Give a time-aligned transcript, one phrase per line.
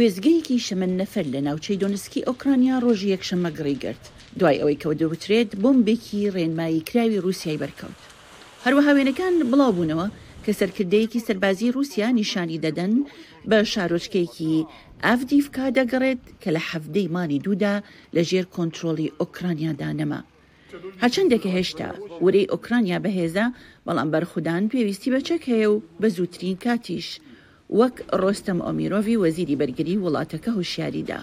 [0.00, 4.04] وێزگەیەکی شەمن نەفەر لە ناوچەی دۆنسکی ئۆکرانیا ڕۆژی یەکشەمە گڕیگرت
[4.38, 7.98] دوای ئەوەی کەوت دەوترێت بۆمبێکی ڕێنمایی کراوی رووسای بەرکەوت
[8.64, 10.06] هەروەها وێنەکان بڵاو بوونەوە
[10.44, 12.92] کە سەرکردەیەکی سەربازی رووسیا نیشانی دەدەن
[13.50, 14.56] بە شارۆچکێکی
[15.04, 17.74] ئافدیفکا دەگەڕێت کە لە حەفتەی مانی دوودا
[18.14, 20.20] لە ژێر کۆنتترۆلی ئۆکرانیادا نەما
[21.02, 21.88] هەچەندێکە هێشتا
[22.24, 23.46] ورەی ئۆکرانیا بەهێزە
[23.86, 27.08] بەڵام بەرخودان پێویستی بەچەک هەیە و بە زووترین کاتیش
[27.80, 31.20] وەک ڕۆستەم ئۆمیرۆڤی وەزیری بەرگری وڵاتەکە هوشیاریدا.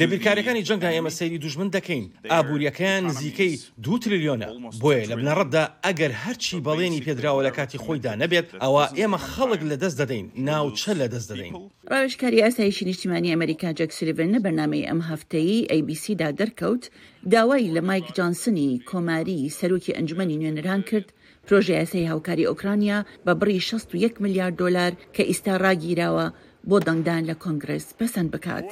[0.00, 4.48] لە بیرکارەکانی جەنگا ئێمە سەیری دوژمن دەکەین ئابوووریەکەیان نزیکەی دو تریلیۆنە
[4.82, 9.76] بۆیە لە بنەڕەتدا ئەگەر هەرچی بەڵێنی پێدراوە لە کاتی خۆیدا نەبێت ئەوە ئێمە خەڵک لە
[9.82, 11.52] دەست دەدەین ناوچە لە دەست دەدەین
[11.90, 16.84] ڕاوشکاری ئاسایشی نیشتیمانی ئەمریکا جەکسریڤن لە بەرنمەی ئەم هەفتەیە ئەیBCدا دەرکەوت
[17.32, 21.08] داوای لە مایک جانسنی کۆماری سەرۆکی ئەنجومی نوێنەران کرد
[21.46, 23.80] پرۆژەیەسی هاوکاری ئۆکرانیا بە بڕی 6
[24.24, 26.26] میلیارد دلار کە ئیستا ڕاگیراوە
[26.68, 28.68] بۆ دەنگدان لە کۆنگرس پەسەند بکات.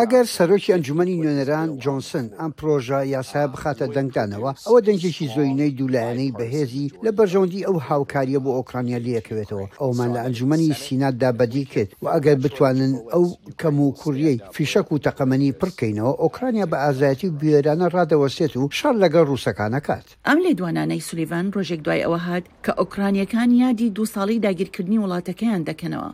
[0.00, 6.90] ئەگەر سەرۆکی ئەنجومی نوێنەران جۆنسن ئەم پرۆژە یاسا بخاتە دەنگدانەوە ئەوە دەنجێکی زۆینەی دوولایەنەی بەهێزی
[7.04, 12.36] لە بەرژەوندی ئەو هاوکاریە بۆ ئۆکرانیا لیەکەوێتەوە ئەومان لە ئەنجومی سیناتدا بەدی کرد و ئەگەر
[12.44, 13.24] بتوانن ئەو
[13.60, 18.94] کەم و کوڕیەی فیشک و تەقەمەنی پڕکەینەوە ئۆکرانیا بە ئازایەتی و بێرانە ڕادەوەسێت و شار
[19.04, 24.38] لەگەڵ ڕووسەکانەکات ئەم لێ دوانانەی سولیڤان ڕۆژێک دوای ئەوە هات کە ئۆکرانیەکان یادی دو ساڵی
[24.46, 26.10] داگیرکردنی وڵاتەکەیان دەکەنەوە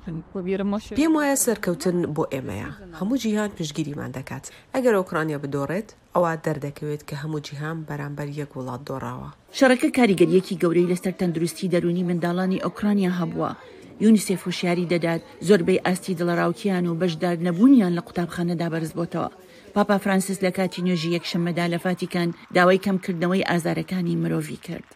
[0.98, 4.44] پێم وایە سەرکەوتن بۆ ئێمەیە هەموو جیهان پشگیریمان دەکات
[4.75, 10.91] ئەگەر ئۆکرانیا بدۆڕێت ئەوە دەردەکەوێت کە هەموو جیهان بەرامبەر یەک وڵات دۆڕاوە شەڕەکە کاریگەریەکی گەورەی
[10.92, 13.50] لەسەر تەندروستی دەرونی منداڵانی ئۆکرانیا هەبووە
[14.05, 19.28] یونیسێف هوشیاری دەدات زۆربەی ئاستی دڵراوکیان و بەشدار نەبوونیان لە قوتابخانەدا بەرزبووتەوە
[19.75, 24.91] پاپا فرانسیس لە کاتی نوێژی یەکشەمەدا لە فاتیکان داوای کەمکردنەوەی ئازارەکانی مرۆڤی کرد.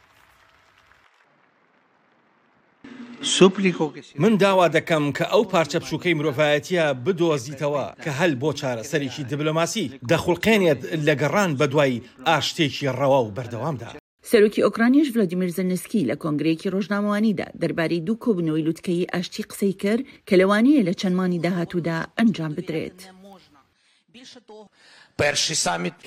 [4.18, 10.80] من داوا دەکەم کە ئەو پارچە بچووکەی مرۆڤایەتە بدۆزیتەوە کە هەل بۆ چارەسەرێکی دیبلۆماسی دەخڵقێنێت
[11.06, 13.88] لە گەڕان بەدوای ئاشتێکی ڕەوا و بەردەوامدا.
[14.30, 20.34] سەرۆکی ئۆکرانیش ڤلادیمیر زەنسکی لە کۆنگرێکی ڕۆژناوانیدا دەربارەی دوو کۆبنەوەی لوتکەی ئاشتی قسەی کرد کە
[20.40, 22.98] لەوانەیە لە چەندمانی داهاتوودا ئەنجام بدرێت.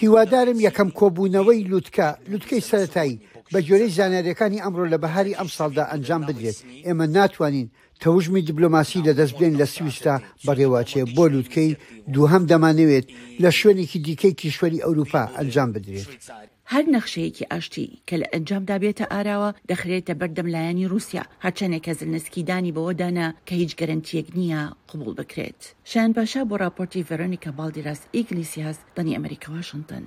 [0.03, 3.17] هیوادارم یەکەم کۆبوونەوەی لوتکە لوتکەی سەتایی
[3.53, 7.67] بە جۆرەی زانیاریەکانی ئەمڕۆ لە بەهاری ئەم ساڵدا ئەنجام بدرێت ئێمە ناتوانین
[8.03, 11.71] تەوژمی دیبلۆماسی لەدەست بێن لە سویستا بەڕێواچێ بۆ لووتکەی
[12.13, 13.05] دووهەم دەمانەوێت
[13.43, 16.07] لە شوێنێکی دیکەی کیشوەری ئەوروپا ئەنجام بدرێت.
[16.73, 23.53] هەر نەخشەیەکی ئاشتی کە لە ئەنجام دابێتە ئاراوە دەخرێتە بەردەملایانی رووسیا هەرچەندێکە زلنسکیدانی بەوەدانا کە
[23.61, 25.61] هیچ گەرنتیەک نییە قوبول بکرێت.
[25.91, 30.05] شان باشا بۆ راپۆرتی ڤەرۆنیکە بالدیراس ئیگلیسیاس دەنی ئەمریکا واشنگتن.